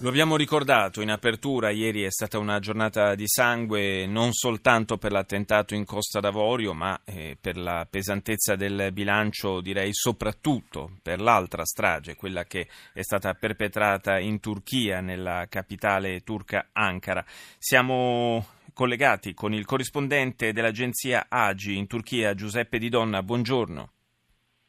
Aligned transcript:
Lo 0.00 0.10
abbiamo 0.10 0.36
ricordato 0.36 1.00
in 1.00 1.10
apertura, 1.10 1.70
ieri 1.70 2.02
è 2.02 2.10
stata 2.10 2.38
una 2.38 2.58
giornata 2.58 3.14
di 3.14 3.26
sangue 3.26 4.06
non 4.06 4.32
soltanto 4.32 4.98
per 4.98 5.10
l'attentato 5.10 5.74
in 5.74 5.86
Costa 5.86 6.20
d'Avorio, 6.20 6.74
ma 6.74 7.00
eh, 7.06 7.38
per 7.40 7.56
la 7.56 7.86
pesantezza 7.90 8.56
del 8.56 8.90
bilancio, 8.92 9.62
direi 9.62 9.94
soprattutto 9.94 10.90
per 11.02 11.22
l'altra 11.22 11.64
strage, 11.64 12.14
quella 12.14 12.44
che 12.44 12.68
è 12.92 13.00
stata 13.00 13.32
perpetrata 13.32 14.18
in 14.18 14.38
Turchia, 14.38 15.00
nella 15.00 15.46
capitale 15.48 16.20
turca 16.20 16.68
Ankara. 16.72 17.24
Siamo 17.56 18.44
collegati 18.74 19.32
con 19.32 19.54
il 19.54 19.64
corrispondente 19.64 20.52
dell'agenzia 20.52 21.24
AGI 21.30 21.78
in 21.78 21.86
Turchia, 21.86 22.34
Giuseppe 22.34 22.78
Di 22.78 22.90
Donna. 22.90 23.22
Buongiorno. 23.22 23.90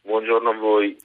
Buongiorno 0.04 0.50
a 0.50 0.58
voi. 0.58 0.98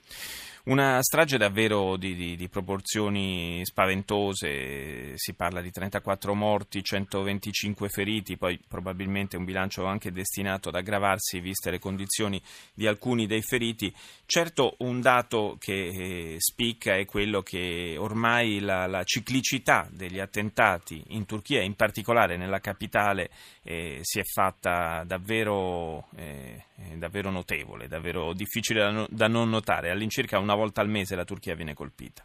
Una 0.65 1.03
strage 1.03 1.39
davvero 1.39 1.97
di, 1.97 2.15
di, 2.15 2.37
di, 2.37 2.49
proporzioni 2.49 3.63
spaventose, 3.65 5.15
si 5.17 5.35
parla 5.35 5.61
di 5.61 5.73
34 5.73 6.35
morti, 6.35 6.85
125 6.85 7.89
feriti, 7.89 8.37
poi 8.37 8.61
probabilmente 8.69 9.37
un 9.37 9.45
bilancio 9.45 9.87
anche 9.87 10.13
destinato 10.13 10.69
ad 10.69 10.77
aggravarsi 10.77 11.41
viste 11.41 11.73
le 11.73 11.81
condizioni 11.81 12.41
di 12.75 12.87
alcuni 12.87 13.27
dei 13.27 13.43
feriti. 13.43 13.93
Certo 14.25 14.77
un 14.79 15.01
dato 15.01 15.57
che 15.59 15.73
eh, 15.73 16.37
spicca 16.39 16.95
è 16.95 17.07
quello 17.07 17.43
che 17.43 17.97
ormai 17.99 18.61
la, 18.61 18.87
la, 18.87 19.03
ciclicità 19.03 19.89
degli 19.91 20.21
attentati 20.21 21.03
in 21.09 21.27
Turchia, 21.27 21.61
in 21.61 21.75
particolare 21.75 22.37
nella 22.37 22.61
capitale, 22.61 23.31
eh, 23.65 23.99
si 24.03 24.21
è 24.21 24.23
fatta 24.23 25.03
davvero, 25.05 26.07
eh, 26.15 26.67
davvero 26.97 27.31
notevole, 27.31 27.89
davvero 27.89 28.33
difficile 28.33 28.81
da, 28.81 28.91
no, 28.91 29.07
da 29.09 29.29
non 29.29 29.51
notare. 29.51 29.91
All'incirca 29.91 30.39
una 30.39 30.55
volta 30.55 30.81
al 30.81 30.89
mese 30.89 31.17
la 31.17 31.25
Turchia 31.25 31.55
viene 31.55 31.75
colpita. 31.75 32.25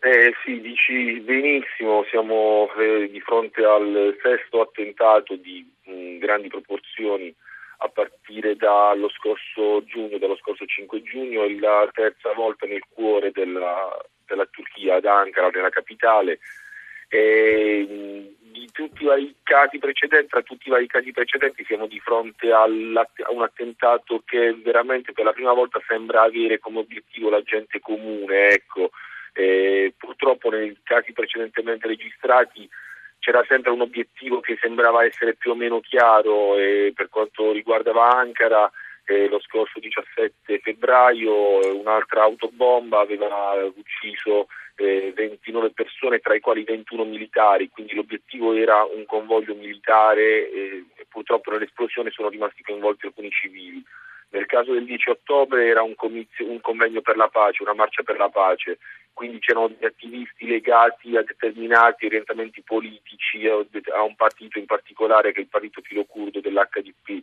Eh 0.00 0.34
sì, 0.44 0.60
dici 0.60 1.18
benissimo, 1.20 2.04
siamo 2.10 2.68
eh, 2.78 3.08
di 3.10 3.20
fronte 3.20 3.64
al 3.64 4.16
sesto 4.22 4.60
attentato 4.60 5.34
di 5.36 5.68
mh, 5.84 5.92
mm, 5.92 6.18
grandi 6.18 6.48
proporzioni 6.48 7.34
a 7.78 7.88
partire 7.88 8.56
dallo 8.56 9.08
scorso 9.10 9.84
giugno, 9.84 10.18
dallo 10.18 10.36
scorso 10.36 10.64
5 10.64 11.02
giugno, 11.02 11.44
è 11.44 11.50
la 11.54 11.88
terza 11.92 12.32
volta 12.32 12.66
nel 12.66 12.84
cuore 12.88 13.30
della, 13.32 13.96
della 14.26 14.46
Turchia, 14.46 14.96
ad 14.96 15.04
Ankara, 15.04 15.48
nella 15.48 15.70
capitale. 15.70 16.38
Di 17.08 18.68
tutti 18.72 19.02
i 19.02 19.06
vari 19.06 19.34
casi 19.42 19.78
precedenti, 19.78 20.28
tra 20.28 20.42
tutti 20.42 20.68
i 20.68 20.70
vari 20.70 20.86
casi 20.86 21.12
precedenti 21.12 21.64
siamo 21.64 21.86
di 21.86 22.00
fronte 22.00 22.50
a 22.52 22.64
un 22.64 23.42
attentato 23.42 24.22
che 24.24 24.54
veramente 24.54 25.12
per 25.12 25.24
la 25.24 25.32
prima 25.32 25.52
volta 25.52 25.80
sembra 25.86 26.22
avere 26.22 26.58
come 26.58 26.78
obiettivo 26.80 27.30
la 27.30 27.42
gente 27.42 27.80
comune. 27.80 28.48
Ecco. 28.48 28.90
Eh, 29.38 29.92
purtroppo 29.98 30.48
nei 30.48 30.74
casi 30.82 31.12
precedentemente 31.12 31.86
registrati 31.86 32.66
c'era 33.18 33.44
sempre 33.46 33.70
un 33.70 33.82
obiettivo 33.82 34.40
che 34.40 34.56
sembrava 34.60 35.04
essere 35.04 35.34
più 35.34 35.50
o 35.50 35.54
meno 35.54 35.80
chiaro 35.80 36.56
e 36.56 36.92
per 36.94 37.08
quanto 37.10 37.52
riguardava 37.52 38.16
Ankara 38.16 38.70
eh, 39.06 39.28
lo 39.28 39.40
scorso 39.40 39.78
17 39.78 40.58
febbraio 40.58 41.78
un'altra 41.78 42.22
autobomba 42.22 43.00
aveva 43.00 43.54
ucciso 43.74 44.48
eh, 44.76 45.12
29 45.14 45.70
persone, 45.70 46.18
tra 46.18 46.34
i 46.34 46.40
quali 46.40 46.64
21 46.64 47.04
militari, 47.04 47.68
quindi 47.68 47.94
l'obiettivo 47.94 48.52
era 48.52 48.84
un 48.84 49.06
convoglio 49.06 49.54
militare 49.54 50.50
eh, 50.50 50.84
e 50.94 51.06
purtroppo 51.08 51.50
nell'esplosione 51.50 52.10
sono 52.10 52.28
rimasti 52.28 52.62
coinvolti 52.62 53.06
alcuni 53.06 53.30
civili. 53.30 53.82
Nel 54.30 54.46
caso 54.46 54.72
del 54.72 54.84
10 54.84 55.10
ottobre 55.10 55.66
era 55.66 55.82
un, 55.82 55.94
comizio, 55.94 56.50
un 56.50 56.60
convegno 56.60 57.00
per 57.00 57.16
la 57.16 57.28
pace, 57.28 57.62
una 57.62 57.74
marcia 57.74 58.02
per 58.02 58.18
la 58.18 58.28
pace, 58.28 58.78
quindi 59.12 59.38
c'erano 59.38 59.68
degli 59.68 59.84
attivisti 59.84 60.46
legati 60.46 61.16
a 61.16 61.22
determinati 61.22 62.06
orientamenti 62.06 62.60
politici, 62.62 63.46
a 63.46 64.02
un 64.02 64.16
partito 64.16 64.58
in 64.58 64.66
particolare 64.66 65.32
che 65.32 65.38
è 65.38 65.42
il 65.42 65.48
partito 65.48 65.80
filocurdo 65.80 66.40
dell'HDP 66.40 67.22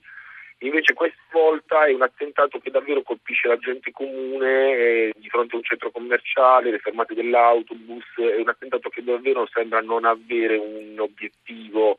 Invece 0.63 0.93
questa 0.93 1.21
volta 1.31 1.85
è 1.85 1.93
un 1.93 2.03
attentato 2.03 2.59
che 2.59 2.71
davvero 2.71 3.01
colpisce 3.01 3.49
la 3.49 3.57
gente 3.57 3.91
comune 3.91 4.71
eh, 4.71 5.13
di 5.17 5.27
fronte 5.27 5.55
a 5.55 5.57
un 5.57 5.63
centro 5.63 5.91
commerciale, 5.91 6.71
le 6.71 6.79
fermate 6.79 7.13
dell'autobus, 7.13 8.05
è 8.15 8.39
un 8.39 8.47
attentato 8.47 8.89
che 8.89 9.03
davvero 9.03 9.45
sembra 9.51 9.81
non 9.81 10.05
avere 10.05 10.55
un 10.55 10.97
obiettivo 10.99 11.97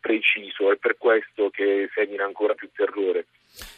preciso, 0.00 0.72
è 0.72 0.76
per 0.76 0.96
questo 0.96 1.50
che 1.50 1.88
semina 1.94 2.24
ancora 2.24 2.54
più 2.54 2.70
terrore. 2.74 3.26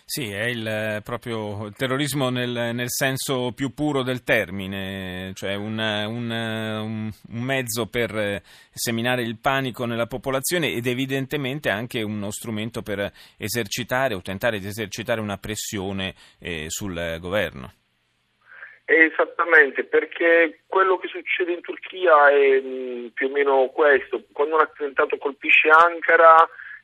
Sì, 0.05 0.31
è 0.31 0.47
il, 0.47 0.67
eh, 0.67 1.01
proprio 1.05 1.67
il 1.67 1.75
terrorismo 1.75 2.29
nel, 2.31 2.75
nel, 2.75 2.91
senso 2.91 3.53
più 3.53 3.73
puro 3.73 4.03
del 4.03 4.25
termine, 4.25 5.31
cioè 5.35 5.55
un, 5.55 5.79
un, 5.79 7.13
un, 7.29 7.43
mezzo 7.43 7.87
per 7.87 8.15
eh, 8.17 8.43
seminare 8.73 9.23
il 9.23 9.39
panico 9.39 9.85
nella 9.87 10.07
popolazione 10.07 10.73
ed 10.73 10.87
evidentemente 10.87 11.71
anche 11.71 12.03
uno 12.03 12.31
strumento 12.33 12.83
per 12.83 13.13
esercitare 13.37 14.15
o 14.15 14.21
tentare 14.21 14.59
di 14.59 14.67
esercitare 14.67 15.21
una 15.21 15.39
pressione 15.39 16.15
eh, 16.41 16.67
sul 16.69 17.17
governo. 17.21 17.73
Esattamente, 18.93 19.85
perché 19.85 20.63
quello 20.67 20.99
che 20.99 21.07
succede 21.07 21.53
in 21.53 21.61
Turchia 21.61 22.29
è 22.29 22.61
mm, 22.61 23.07
più 23.15 23.29
o 23.29 23.31
meno 23.31 23.69
questo. 23.69 24.25
Quando 24.33 24.57
un 24.57 24.63
attentato 24.63 25.17
colpisce 25.17 25.69
Ankara 25.69 26.35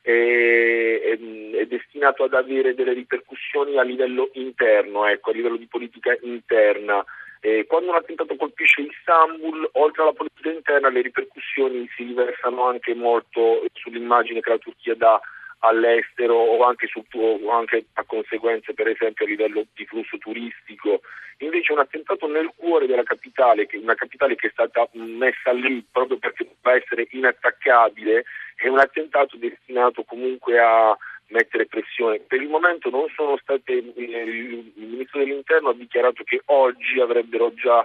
è, 0.00 1.00
è, 1.03 1.19
è, 1.59 1.66
destinato 1.66 2.22
ad 2.22 2.34
avere 2.34 2.77
delle 2.77 2.93
ripercussioni 2.93 3.77
a 3.77 3.83
livello 3.83 4.31
interno, 4.34 5.05
ecco, 5.05 5.31
a 5.31 5.33
livello 5.33 5.56
di 5.56 5.66
politica 5.66 6.16
interna. 6.21 7.05
Eh, 7.41 7.66
quando 7.66 7.91
un 7.91 7.97
attentato 7.97 8.37
colpisce 8.37 8.83
Istanbul, 8.83 9.69
oltre 9.72 10.03
alla 10.03 10.12
politica 10.12 10.53
interna, 10.53 10.89
le 10.91 11.03
ripercussioni 11.03 11.91
si 11.97 12.05
riversano 12.05 12.69
anche 12.69 12.95
molto 12.95 13.65
sull'immagine 13.72 14.41
che 14.41 14.50
la 14.50 14.59
Turchia 14.59 14.95
dà 14.95 15.21
all'estero 15.61 16.34
o 16.34 16.62
anche, 16.65 16.87
su, 16.87 17.03
o 17.12 17.50
anche, 17.50 17.87
a 17.94 18.05
conseguenze 18.05 18.75
per 18.75 18.89
esempio 18.89 19.25
a 19.25 19.28
livello 19.28 19.67
di 19.75 19.84
flusso 19.87 20.19
turistico. 20.19 21.00
Invece 21.39 21.72
un 21.72 21.81
attentato 21.81 22.27
nel 22.27 22.50
cuore 22.56 22.87
della 22.87 23.03
capitale, 23.03 23.69
una 23.75 23.95
capitale 23.95 24.37
che 24.37 24.47
è 24.47 24.50
stata 24.50 24.89
messa 24.93 25.53
lì 25.53 25.84
proprio 25.91 26.19
perché 26.19 26.45
doveva 26.45 26.83
essere 26.83 27.06
inattaccabile, 27.11 28.25
è 28.56 28.69
un 28.69 28.78
attentato 28.78 29.37
destinato 29.37 30.03
comunque 30.05 30.59
a 30.59 30.97
mettere 31.28 31.66
pressione. 31.66 32.21
Per 32.21 32.41
il 32.41 32.49
momento 32.49 32.89
non 32.89 33.06
sono 33.15 33.37
state, 33.37 33.72
eh, 33.72 34.03
il 34.03 34.72
Ministro 34.77 35.19
dell'Interno 35.19 35.71
ha 35.71 35.75
dichiarato 35.75 36.22
che 36.25 36.41
oggi 36.47 37.00
avrebbero 37.00 37.53
già 37.55 37.84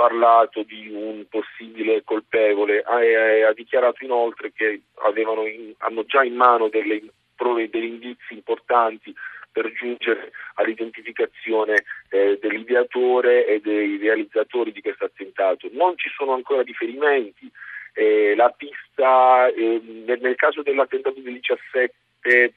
parlato 0.00 0.62
di 0.62 0.88
un 0.90 1.26
possibile 1.28 2.02
colpevole, 2.04 2.80
ha, 2.80 3.48
ha 3.48 3.52
dichiarato 3.52 4.02
inoltre 4.02 4.50
che 4.50 4.80
in, 5.14 5.74
hanno 5.76 6.06
già 6.06 6.24
in 6.24 6.36
mano 6.36 6.70
delle 6.70 7.02
prove, 7.36 7.68
degli 7.68 7.84
indizi 7.84 8.32
importanti 8.32 9.14
per 9.52 9.70
giungere 9.74 10.32
all'identificazione 10.54 11.84
eh, 12.08 12.38
dell'ideatore 12.40 13.44
e 13.44 13.60
dei 13.60 13.98
realizzatori 13.98 14.72
di 14.72 14.80
questo 14.80 15.04
attentato. 15.04 15.68
Non 15.72 15.98
ci 15.98 16.08
sono 16.16 16.32
ancora 16.32 16.62
riferimenti, 16.62 17.50
eh, 17.92 18.34
la 18.34 18.48
pista 18.56 19.48
eh, 19.48 19.82
nel, 20.06 20.18
nel, 20.22 20.36
caso 20.36 20.62
dell'attentato 20.62 21.20
del 21.20 21.34
17 21.34 22.54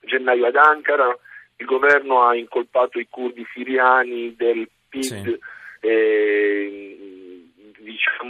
gennaio 0.00 0.46
ad 0.46 0.56
Ankara, 0.56 1.14
il 1.56 1.66
governo 1.66 2.22
ha 2.22 2.34
incolpato 2.34 2.98
i 2.98 3.06
curdi 3.10 3.46
siriani 3.52 4.34
del 4.34 4.66
PID. 4.88 5.02
Sì 5.02 5.38
eh, 5.84 6.53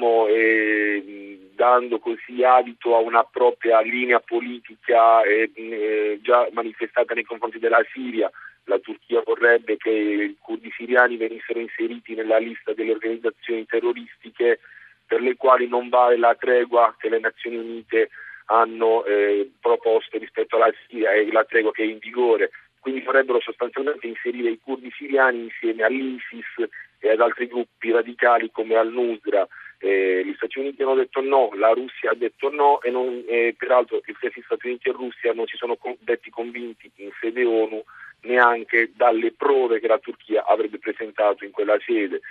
diciamo, 0.05 0.27
eh, 0.29 1.39
dando 1.55 1.99
così 1.99 2.43
adito 2.45 2.97
a 2.97 2.99
una 2.99 3.25
propria 3.25 3.81
linea 3.81 4.21
politica 4.21 5.23
eh, 5.23 6.19
già 6.23 6.47
manifestata 6.53 7.15
nei 7.15 7.25
confronti 7.25 7.59
della 7.59 7.85
Siria. 7.93 8.31
La 8.65 8.79
Turchia 8.79 9.23
vorrebbe 9.25 9.77
che 9.77 9.91
i 9.91 10.37
curdi 10.41 10.71
siriani 10.75 11.17
venissero 11.17 11.61
inseriti 11.61 12.15
nella 12.15 12.39
lista 12.39 12.73
delle 12.73 12.93
organizzazioni 12.93 13.67
terroristiche 13.67 14.61
per 15.07 15.21
le 15.21 15.37
quali 15.37 15.69
non 15.69 15.91
vale 15.91 16.17
la 16.17 16.35
tregua 16.35 16.95
che 16.99 17.11
le 17.11 17.21
Nazioni 17.21 17.57
Unite 17.57 18.09
hanno 18.47 19.05
eh, 19.05 19.51
proposto 19.61 20.17
rispetto 20.19 20.57
alla 20.57 20.73
Siria 20.87 21.13
e 21.13 21.31
la 21.31 21.45
tregua 21.45 21.73
che 21.73 21.83
è 21.83 21.87
in 21.87 21.99
vigore 21.99 22.51
quindi 22.85 23.01
vorrebbero 23.01 23.41
sostanzialmente 23.41 24.07
inserire 24.07 24.51
i 24.51 24.61
curdi 24.63 24.91
siriani 24.91 25.45
insieme 25.45 25.85
all'ISIS 25.85 26.69
e 26.99 27.09
ad 27.09 27.21
altri 27.21 27.47
gruppi 27.47 27.91
radicali 27.91 28.51
come 28.53 28.77
al-Nusra. 28.77 29.49
Eh, 29.85 30.25
gli 30.25 30.33
Stati 30.37 30.59
Uniti 30.59 30.83
hanno 30.83 30.95
detto 30.95 31.21
no, 31.21 31.51
la 31.57 31.69
Russia 31.73 32.11
ha 32.11 32.15
detto 32.15 32.49
no 32.49 32.81
e 32.81 32.91
non, 32.91 33.23
eh, 33.29 33.55
peraltro 33.55 34.01
stessi 34.17 34.41
Stati 34.43 34.69
Uniti 34.69 34.89
e 34.89 34.93
Russia 34.93 35.35
non 35.35 35.47
si 35.47 35.59
sono 35.59 35.77
con- 35.77 35.95
detti 36.01 36.31
convinti 36.31 36.91
in 36.97 37.11
sede 37.21 37.45
ONU 37.45 37.85
neanche 38.23 38.93
dalle 38.95 39.33
prove 39.33 39.81
che 39.81 39.87
la 39.87 39.99
Turchia 39.99 40.47
avrebbe 40.47 40.79
presentato 40.79 41.45
in 41.45 41.51
quella 41.51 41.77
sede. 41.85 42.23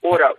Ora, 0.00 0.34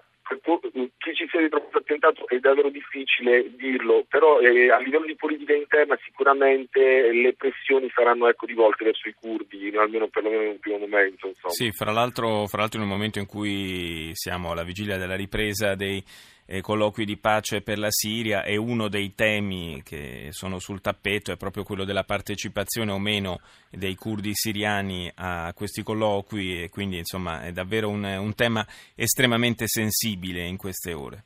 chi 0.98 1.13
ci 1.16 1.28
sia 1.30 1.39
dietro 1.39 1.60
questo 1.60 1.80
attentato 1.80 2.28
è 2.28 2.38
davvero 2.39 2.69
difficile 2.69 3.56
dirlo, 3.56 4.06
però 4.07 4.39
eh, 4.39 4.72
a 4.72 4.80
livello 4.80 5.06
di 5.06 5.16
politica 5.16 5.54
interna 5.54 5.98
sicuramente 6.04 7.12
le 7.12 7.33
pressioni 7.33 7.89
saranno 7.94 8.28
ecco, 8.28 8.45
rivolte 8.45 8.86
verso 8.86 9.10
i 9.10 9.16
curdi, 9.19 9.74
almeno 9.75 10.07
perlomeno 10.07 10.44
in 10.44 10.50
un 10.50 10.60
primo 10.60 10.78
momento. 10.78 11.28
Insomma. 11.28 11.54
Sì, 11.54 11.72
fra 11.72 11.92
l'altro, 11.92 12.45
fra 12.48 12.62
l'altro 12.62 12.80
in 12.80 12.86
un 12.86 12.92
momento 12.92 13.19
in 13.19 13.25
cui 13.25 14.12
siamo 14.13 14.51
alla 14.51 14.63
vigilia 14.63 14.98
della 14.98 15.16
ripresa 15.16 15.75
dei 15.75 16.04
eh, 16.51 16.59
colloqui 16.59 17.06
di 17.06 17.18
pace 17.18 17.62
per 17.62 17.77
la 17.77 17.89
Siria 17.89 18.44
e 18.44 18.57
uno 18.57 18.89
dei 18.89 19.15
temi 19.15 19.81
che 19.86 20.27
sono 20.31 20.59
sul 20.59 20.81
tappeto 20.81 21.31
è 21.31 21.38
proprio 21.38 21.63
quello 21.63 21.86
della 21.86 22.03
partecipazione 22.03 22.92
o 22.92 23.00
meno 23.00 23.39
dei 23.69 23.95
curdi 23.95 24.31
siriani 24.33 25.09
a 25.15 25.53
questi 25.56 25.81
colloqui 25.81 26.63
e 26.63 26.69
quindi 26.69 26.98
insomma 26.98 27.44
è 27.44 27.53
davvero 27.53 27.88
un, 27.88 28.03
un 28.03 28.36
tema 28.36 28.65
estremamente 28.95 29.65
sensibile 29.68 30.42
in 30.42 30.57
queste 30.57 30.92
ore. 30.92 31.24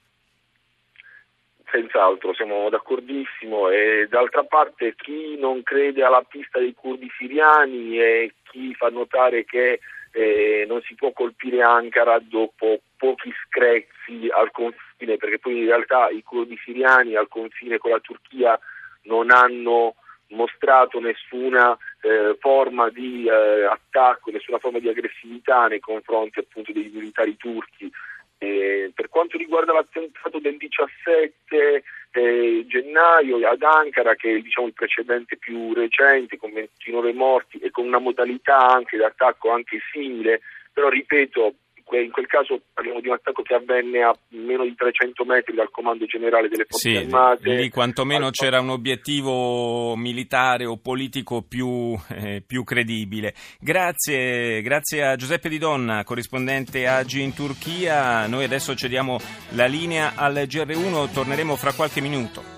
Senz'altro, 1.71 2.33
siamo 2.35 2.69
d'accordissimo 2.69 3.69
e 3.69 4.07
d'altra 4.07 4.43
parte 4.43 4.93
chi 4.95 5.37
non 5.39 5.63
crede 5.63 6.03
alla 6.03 6.21
pista 6.21 6.59
dei 6.59 6.75
curdi 6.75 7.09
siriani 7.17 7.99
e 7.99 8.33
chi 8.43 8.75
fa 8.75 8.89
notare 8.89 9.43
che 9.43 9.79
eh, 10.15 10.63
non 10.65 10.81
si 10.83 10.95
può 10.95 11.11
colpire 11.11 11.61
Ankara 11.61 12.19
dopo 12.19 12.79
pochi 12.95 13.33
screzi 13.45 14.29
al 14.33 14.49
confine, 14.51 15.17
perché 15.17 15.39
poi 15.39 15.59
in 15.59 15.65
realtà 15.65 16.07
i 16.07 16.23
curdi 16.23 16.57
siriani 16.63 17.15
al 17.15 17.27
confine 17.27 17.77
con 17.77 17.91
la 17.91 17.99
Turchia 17.99 18.57
non 19.03 19.29
hanno 19.29 19.95
mostrato 20.29 21.01
nessuna 21.01 21.77
eh, 22.01 22.37
forma 22.39 22.89
di 22.89 23.27
eh, 23.27 23.65
attacco, 23.65 24.31
nessuna 24.31 24.57
forma 24.57 24.79
di 24.79 24.87
aggressività 24.87 25.67
nei 25.67 25.81
confronti 25.81 26.39
appunto 26.39 26.71
dei 26.71 26.89
militari 26.93 27.35
turchi. 27.35 27.91
Per 28.37 29.09
quanto 29.09 29.37
riguarda 29.37 29.73
l'attentato 29.73 30.39
del 30.39 30.57
17 30.57 31.83
eh, 32.15 32.65
gennaio 32.67 33.45
ad 33.47 33.61
Ankara, 33.61 34.15
che 34.15 34.37
è 34.37 34.39
diciamo, 34.39 34.67
il 34.67 34.73
precedente 34.73 35.37
più 35.37 35.73
recente, 35.73 36.37
con 36.37 36.53
29 36.53 37.13
morti 37.13 37.57
e 37.57 37.71
con 37.71 37.85
una 37.85 37.99
modalità 37.99 38.67
anche 38.67 38.97
di 38.97 39.03
attacco 39.03 39.51
anche 39.51 39.79
simile, 39.91 40.41
però 40.71 40.89
ripeto, 40.89 41.55
in 41.91 42.11
quel 42.11 42.25
caso 42.25 42.59
parliamo 42.73 42.99
di 42.99 43.07
un 43.07 43.13
attacco 43.13 43.43
che 43.43 43.53
avvenne 43.53 44.01
a 44.01 44.15
meno 44.29 44.63
di 44.63 44.73
300 44.75 45.23
metri 45.23 45.53
dal 45.53 45.69
comando 45.69 46.05
generale 46.05 46.49
delle 46.49 46.65
forze 46.67 46.89
sì, 46.89 46.95
armate. 46.97 47.53
Lì 47.53 47.69
quantomeno 47.69 48.31
c'era 48.31 48.59
un 48.59 48.69
obiettivo 48.69 49.95
militare 49.95 50.65
o 50.65 50.77
politico 50.77 51.43
più, 51.43 51.95
eh, 52.09 52.41
più 52.45 52.63
credibile. 52.63 53.33
Grazie, 53.59 54.61
grazie 54.61 55.05
a 55.05 55.15
Giuseppe 55.15 55.49
Di 55.49 55.59
Donna, 55.59 56.03
corrispondente 56.03 56.87
AGI 56.87 57.21
in 57.21 57.33
Turchia. 57.33 58.25
Noi 58.27 58.43
adesso 58.43 58.75
cediamo 58.75 59.19
la 59.49 59.65
linea 59.65 60.13
al 60.15 60.33
GR1, 60.33 61.13
torneremo 61.13 61.55
fra 61.55 61.73
qualche 61.73 62.01
minuto. 62.01 62.54